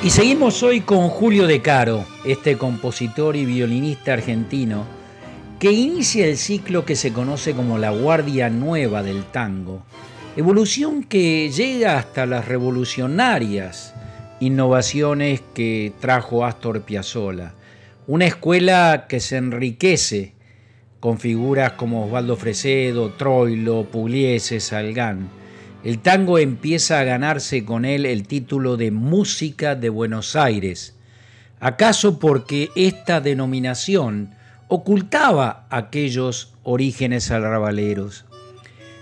Y 0.00 0.10
seguimos 0.10 0.62
hoy 0.62 0.82
con 0.82 1.08
Julio 1.08 1.48
De 1.48 1.60
Caro, 1.60 2.04
este 2.24 2.56
compositor 2.56 3.34
y 3.34 3.44
violinista 3.44 4.12
argentino, 4.12 4.84
que 5.58 5.72
inicia 5.72 6.24
el 6.26 6.36
ciclo 6.36 6.84
que 6.84 6.94
se 6.94 7.12
conoce 7.12 7.52
como 7.52 7.78
la 7.78 7.90
Guardia 7.90 8.48
Nueva 8.48 9.02
del 9.02 9.24
Tango, 9.24 9.82
evolución 10.36 11.02
que 11.02 11.50
llega 11.50 11.98
hasta 11.98 12.26
las 12.26 12.46
revolucionarias 12.46 13.92
innovaciones 14.38 15.42
que 15.52 15.92
trajo 16.00 16.44
Astor 16.44 16.82
Piazzolla, 16.82 17.54
una 18.06 18.26
escuela 18.26 19.06
que 19.08 19.18
se 19.18 19.36
enriquece 19.36 20.34
con 21.00 21.18
figuras 21.18 21.72
como 21.72 22.06
Osvaldo 22.06 22.36
Fresedo, 22.36 23.10
Troilo, 23.14 23.82
Pugliese, 23.90 24.60
Salgán, 24.60 25.28
el 25.84 26.00
tango 26.00 26.38
empieza 26.38 26.98
a 26.98 27.04
ganarse 27.04 27.64
con 27.64 27.84
él 27.84 28.04
el 28.04 28.26
título 28.26 28.76
de 28.76 28.90
Música 28.90 29.76
de 29.76 29.88
Buenos 29.88 30.34
Aires, 30.34 30.96
acaso 31.60 32.18
porque 32.18 32.70
esta 32.74 33.20
denominación 33.20 34.34
ocultaba 34.66 35.66
aquellos 35.70 36.52
orígenes 36.64 37.30
arrabaleros. 37.30 38.24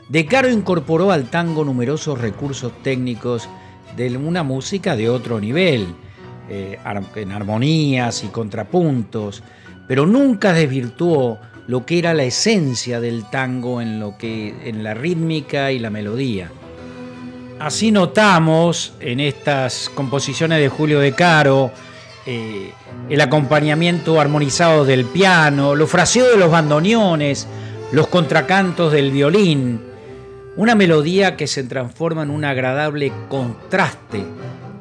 De 0.09 0.27
Caro 0.27 0.51
incorporó 0.51 1.11
al 1.11 1.31
tango 1.31 1.65
numerosos 1.65 2.21
recursos 2.21 2.73
técnicos 2.83 3.49
de 3.97 4.17
una 4.17 4.43
música 4.43 4.95
de 4.95 5.09
otro 5.09 5.41
nivel, 5.41 5.87
eh, 6.49 6.79
en 7.17 7.33
armonías 7.33 8.23
y 8.23 8.29
contrapuntos, 8.29 9.43
pero 9.89 10.07
nunca 10.07 10.53
desvirtuó 10.53 11.41
lo 11.67 11.85
que 11.87 11.99
era 11.99 12.15
la 12.15 12.25
esencia 12.25 13.01
del 13.01 13.29
tango 13.31 13.81
en, 13.81 13.99
lo 13.99 14.17
que, 14.17 14.69
en 14.69 14.85
la 14.85 14.95
rítmica 14.95 15.73
y 15.73 15.79
la 15.79 15.91
melodía. 15.91 16.53
Así 17.59 17.91
notamos 17.91 18.93
en 19.01 19.19
estas 19.19 19.89
composiciones 19.89 20.61
de 20.61 20.69
Julio 20.69 21.01
de 21.01 21.13
Caro 21.13 21.73
eh, 22.27 22.73
el 23.09 23.21
acompañamiento 23.21 24.21
armonizado 24.21 24.85
del 24.85 25.07
piano, 25.07 25.75
los 25.75 25.89
fraseos 25.89 26.33
de 26.33 26.37
los 26.37 26.51
bandoneones, 26.51 27.47
los 27.93 28.09
contracantos 28.09 28.93
del 28.93 29.11
violín, 29.11 29.81
una 30.57 30.75
melodía 30.75 31.37
que 31.37 31.47
se 31.47 31.65
transforma 31.65 32.25
en 32.25 32.31
un 32.31 32.45
agradable 32.45 33.13
contraste 33.29 34.25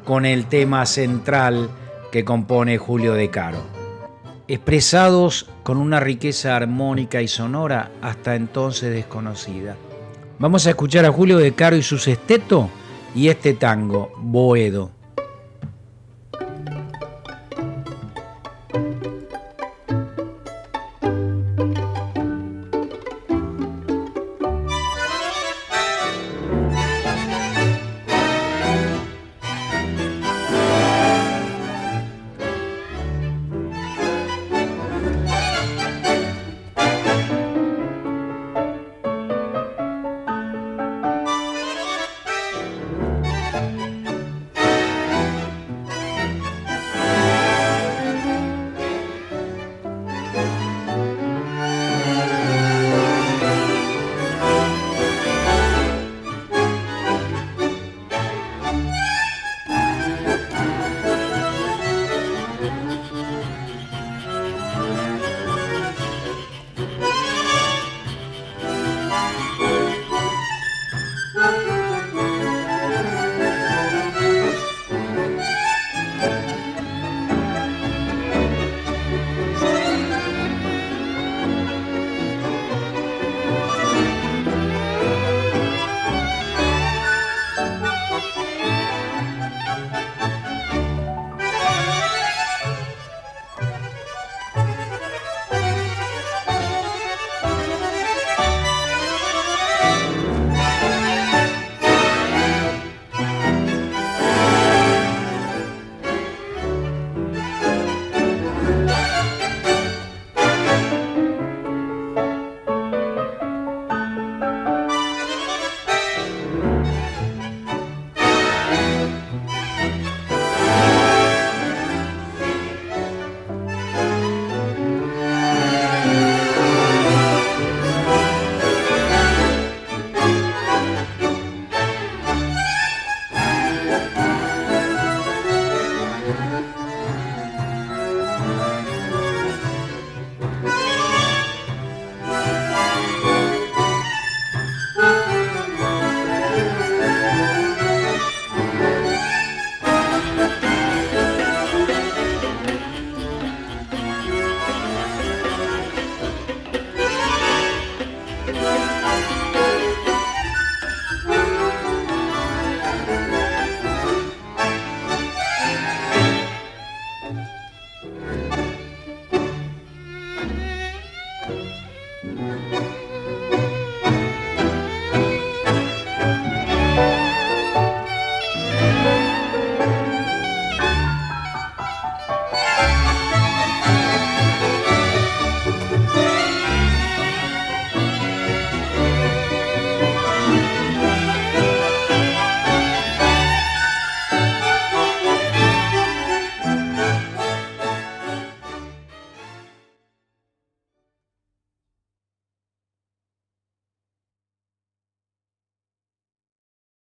con 0.03 0.25
el 0.25 0.47
tema 0.47 0.85
central 0.85 1.69
que 2.11 2.25
compone 2.25 2.77
Julio 2.77 3.13
de 3.13 3.29
Caro, 3.29 3.59
expresados 4.47 5.47
con 5.63 5.77
una 5.77 5.99
riqueza 5.99 6.55
armónica 6.55 7.21
y 7.21 7.27
sonora 7.27 7.91
hasta 8.01 8.35
entonces 8.35 8.91
desconocida. 8.91 9.77
Vamos 10.37 10.67
a 10.67 10.71
escuchar 10.71 11.05
a 11.05 11.13
Julio 11.13 11.37
de 11.37 11.53
Caro 11.53 11.77
y 11.77 11.81
su 11.81 11.97
sesteto 11.97 12.69
y 13.15 13.29
este 13.29 13.53
tango, 13.53 14.11
Boedo. 14.17 14.94